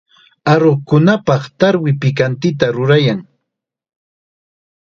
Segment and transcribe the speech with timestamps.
[0.53, 3.19] Aruqkunapaq tarwi pikantita rurayan.